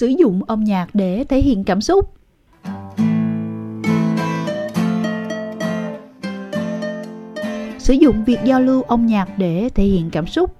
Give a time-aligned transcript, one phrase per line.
[0.00, 2.14] sử dụng âm nhạc để thể hiện cảm xúc.
[7.78, 10.56] Sử dụng việc giao lưu âm nhạc để thể hiện cảm xúc.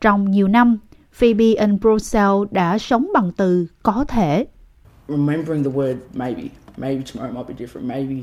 [0.00, 0.78] Trong nhiều năm,
[1.12, 4.46] Phoebe and Brosel đã sống bằng từ có thể.
[5.08, 6.42] Remembering the word maybe.
[6.76, 7.86] Maybe tomorrow might be different.
[7.86, 8.14] Maybe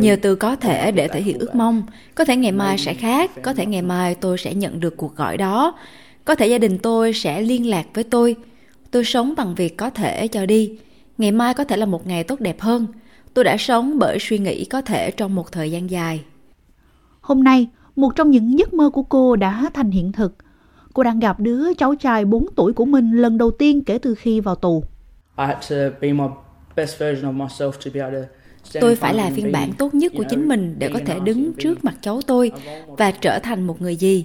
[0.00, 1.82] Nhờ từ có thể để thể hiện ước mong,
[2.14, 5.16] có thể ngày mai sẽ khác, có thể ngày mai tôi sẽ nhận được cuộc
[5.16, 5.74] gọi đó,
[6.24, 8.36] có thể gia đình tôi sẽ liên lạc với tôi.
[8.90, 10.78] Tôi sống bằng việc có thể cho đi.
[11.18, 12.86] Ngày mai có thể là một ngày tốt đẹp hơn.
[13.34, 16.20] Tôi đã sống bởi suy nghĩ có thể trong một thời gian dài.
[17.20, 20.36] Hôm nay, một trong những giấc mơ của cô đã thành hiện thực.
[20.94, 24.14] Cô đang gặp đứa cháu trai 4 tuổi của mình lần đầu tiên kể từ
[24.14, 24.84] khi vào tù.
[25.38, 26.24] I had to be my
[26.76, 28.28] best version of myself to be able to
[28.80, 31.84] Tôi phải là phiên bản tốt nhất của chính mình để có thể đứng trước
[31.84, 32.52] mặt cháu tôi
[32.86, 34.24] và trở thành một người gì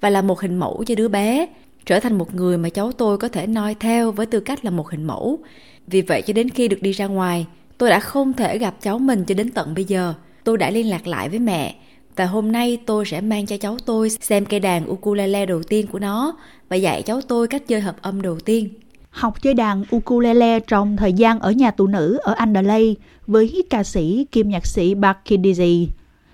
[0.00, 1.46] và là một hình mẫu cho đứa bé,
[1.88, 4.70] trở thành một người mà cháu tôi có thể noi theo với tư cách là
[4.70, 5.38] một hình mẫu.
[5.86, 7.46] Vì vậy cho đến khi được đi ra ngoài,
[7.78, 10.14] tôi đã không thể gặp cháu mình cho đến tận bây giờ.
[10.44, 11.74] Tôi đã liên lạc lại với mẹ
[12.16, 15.86] và hôm nay tôi sẽ mang cho cháu tôi xem cây đàn ukulele đầu tiên
[15.86, 16.36] của nó
[16.68, 18.68] và dạy cháu tôi cách chơi hợp âm đầu tiên
[19.10, 22.94] học chơi đàn ukulele trong thời gian ở nhà tù nữ ở Adelaide
[23.26, 25.86] với ca sĩ kim nhạc sĩ Bucky Dizzy.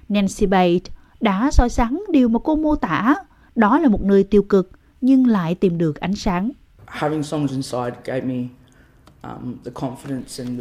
[0.08, 0.90] Nancy Bate
[1.20, 3.14] đã soi sáng điều mà cô mô tả,
[3.54, 4.70] đó là một nơi tiêu cực
[5.04, 6.50] nhưng lại tìm được ánh sáng.
[9.22, 9.56] Um,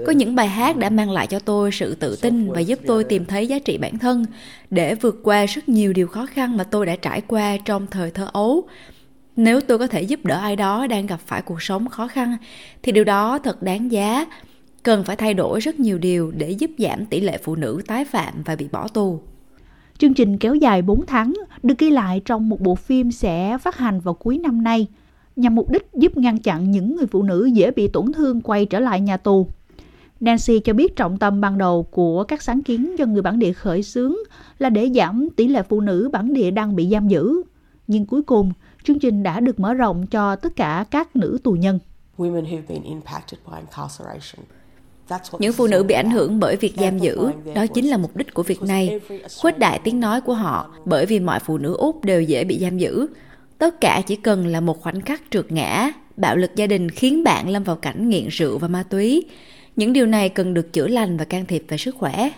[0.05, 3.03] Có những bài hát đã mang lại cho tôi sự tự tin và giúp tôi
[3.03, 4.25] tìm thấy giá trị bản thân
[4.69, 8.11] để vượt qua rất nhiều điều khó khăn mà tôi đã trải qua trong thời
[8.11, 8.67] thơ ấu.
[9.36, 12.38] Nếu tôi có thể giúp đỡ ai đó đang gặp phải cuộc sống khó khăn
[12.83, 14.25] thì điều đó thật đáng giá.
[14.83, 18.05] Cần phải thay đổi rất nhiều điều để giúp giảm tỷ lệ phụ nữ tái
[18.05, 19.21] phạm và bị bỏ tù
[19.97, 23.77] chương trình kéo dài 4 tháng được ghi lại trong một bộ phim sẽ phát
[23.77, 24.88] hành vào cuối năm nay
[25.36, 28.66] nhằm mục đích giúp ngăn chặn những người phụ nữ dễ bị tổn thương quay
[28.66, 29.47] trở lại nhà tù.
[30.19, 33.53] Nancy cho biết trọng tâm ban đầu của các sáng kiến do người bản địa
[33.53, 34.15] khởi xướng
[34.59, 37.42] là để giảm tỷ lệ phụ nữ bản địa đang bị giam giữ.
[37.87, 38.52] Nhưng cuối cùng,
[38.83, 41.80] chương trình đã được mở rộng cho tất cả các nữ tù nhân.
[45.39, 48.33] Những phụ nữ bị ảnh hưởng bởi việc giam giữ, đó chính là mục đích
[48.33, 48.99] của việc này.
[49.41, 52.59] Khuếch đại tiếng nói của họ, bởi vì mọi phụ nữ Úc đều dễ bị
[52.59, 53.08] giam giữ.
[53.58, 57.23] Tất cả chỉ cần là một khoảnh khắc trượt ngã, bạo lực gia đình khiến
[57.23, 59.23] bạn lâm vào cảnh nghiện rượu và ma túy.
[59.75, 62.30] Những điều này cần được chữa lành và can thiệp về sức khỏe.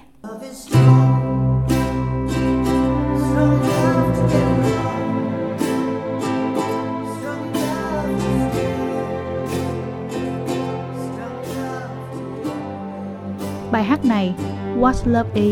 [13.71, 14.33] Bài hát này,
[14.79, 15.45] What's Love E,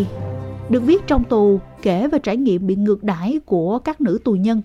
[0.69, 4.31] được viết trong tù kể về trải nghiệm bị ngược đãi của các nữ tù
[4.31, 4.62] nhân.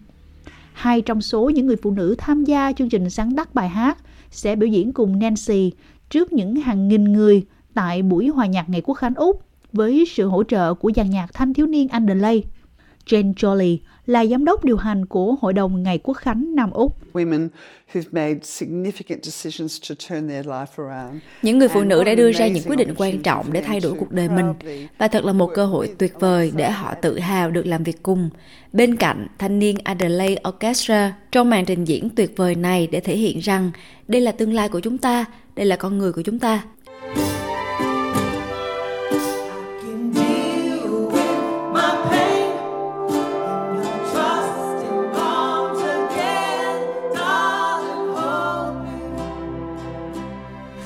[0.73, 3.99] Hai trong số những người phụ nữ tham gia chương trình sáng tác bài hát
[4.31, 5.73] sẽ biểu diễn cùng Nancy
[6.11, 9.43] trước những hàng nghìn người tại buổi hòa nhạc Ngày Quốc khánh Úc
[9.73, 12.49] với sự hỗ trợ của dàn nhạc thanh thiếu niên Adelaide.
[13.09, 16.97] Jane Jolly là giám đốc điều hành của Hội đồng Ngày Quốc khánh Nam Úc.
[21.43, 23.95] Những người phụ nữ đã đưa ra những quyết định quan trọng để thay đổi
[23.99, 24.55] cuộc đời mình
[24.99, 28.03] và thật là một cơ hội tuyệt vời để họ tự hào được làm việc
[28.03, 28.31] cùng
[28.73, 33.17] bên cạnh thanh niên Adelaide Orchestra trong màn trình diễn tuyệt vời này để thể
[33.17, 33.71] hiện rằng
[34.09, 35.25] đây là tương lai của chúng ta,
[35.57, 36.63] đây là con người của chúng ta.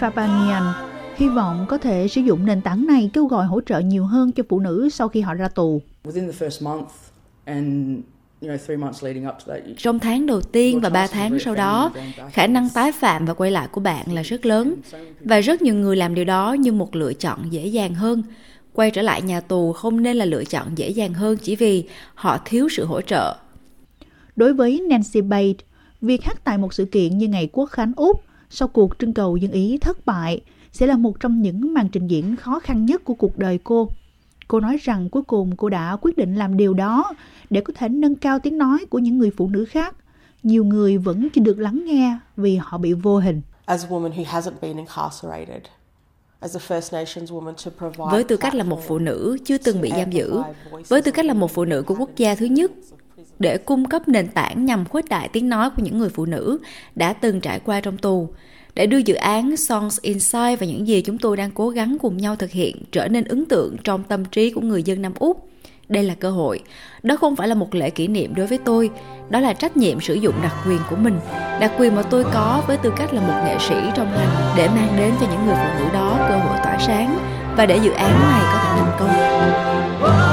[0.03, 0.73] Fabanian
[1.17, 4.33] hy vọng có thể sử dụng nền tảng này kêu gọi hỗ trợ nhiều hơn
[4.33, 5.83] cho phụ nữ sau khi họ ra tù.
[9.77, 11.93] Trong tháng đầu tiên và 3 tháng sau đó,
[12.33, 14.75] khả năng tái phạm và quay lại của bạn là rất lớn
[15.21, 18.23] và rất nhiều người làm điều đó như một lựa chọn dễ dàng hơn.
[18.73, 21.85] Quay trở lại nhà tù không nên là lựa chọn dễ dàng hơn chỉ vì
[22.15, 23.37] họ thiếu sự hỗ trợ.
[24.37, 25.65] Đối với Nancy Bate,
[26.01, 28.23] việc hát tại một sự kiện như Ngày Quốc khánh Úc
[28.55, 30.41] sau cuộc trưng cầu dân Ý thất bại
[30.73, 33.89] sẽ là một trong những màn trình diễn khó khăn nhất của cuộc đời cô.
[34.49, 37.13] Cô nói rằng cuối cùng cô đã quyết định làm điều đó
[37.51, 39.97] để có thể nâng cao tiếng nói của những người phụ nữ khác.
[40.43, 43.41] Nhiều người vẫn chỉ được lắng nghe vì họ bị vô hình.
[48.11, 50.43] với tư cách là một phụ nữ chưa từng bị giam giữ,
[50.89, 52.71] với tư cách là một phụ nữ của quốc gia thứ nhất,
[53.43, 56.59] để cung cấp nền tảng nhằm khuếch đại tiếng nói của những người phụ nữ
[56.95, 58.29] đã từng trải qua trong tù,
[58.75, 62.17] để đưa dự án Songs Inside và những gì chúng tôi đang cố gắng cùng
[62.17, 65.49] nhau thực hiện trở nên ấn tượng trong tâm trí của người dân Nam Úc.
[65.89, 66.61] đây là cơ hội
[67.03, 68.91] đó không phải là một lễ kỷ niệm đối với tôi
[69.31, 71.19] đó là trách nhiệm sử dụng đặc quyền của mình
[71.61, 74.69] đặc quyền mà tôi có với tư cách là một nghệ sĩ trong ngành để
[74.69, 77.19] mang đến cho những người phụ nữ đó cơ hội tỏa sáng
[77.57, 80.32] và để dự án này có thể thành công